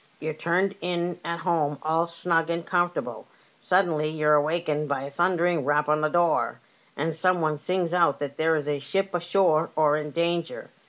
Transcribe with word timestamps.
You're 0.19 0.33
turned 0.33 0.73
in 0.81 1.19
at 1.23 1.41
home 1.41 1.77
all 1.83 2.07
snug 2.07 2.49
and 2.49 2.65
comfortable. 2.65 3.27
Suddenly 3.59 4.09
you're 4.09 4.33
awakened 4.33 4.89
by 4.89 5.03
a 5.03 5.11
thundering 5.11 5.63
rap 5.63 5.87
on 5.87 6.01
the 6.01 6.09
door, 6.09 6.59
and 6.97 7.15
some 7.15 7.39
one 7.39 7.59
sings 7.59 7.93
out 7.93 8.17
that 8.17 8.35
there 8.35 8.55
is 8.55 8.67
a 8.67 8.79
ship 8.79 9.13
ashore 9.13 9.69
or 9.75 9.97
in 9.97 10.09
danger. 10.09 10.71